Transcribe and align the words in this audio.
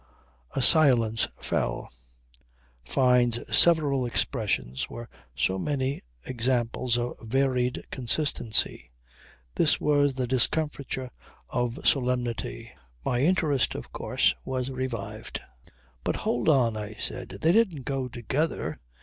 A 0.55 0.63
silence 0.63 1.27
fell. 1.39 1.91
Fyne's 2.83 3.39
several 3.55 4.03
expressions 4.07 4.89
were 4.89 5.07
so 5.35 5.59
many 5.59 6.01
examples 6.25 6.97
of 6.97 7.19
varied 7.21 7.85
consistency. 7.91 8.89
This 9.53 9.79
was 9.79 10.15
the 10.15 10.25
discomfiture 10.25 11.11
of 11.49 11.87
solemnity. 11.87 12.71
My 13.05 13.19
interest 13.19 13.75
of 13.75 13.93
course 13.93 14.33
was 14.43 14.71
revived. 14.71 15.39
"But 16.03 16.15
hold 16.15 16.49
on," 16.49 16.75
I 16.75 16.95
said. 16.95 17.37
"They 17.39 17.51
didn't 17.51 17.83
go 17.83 18.07
together. 18.07 18.79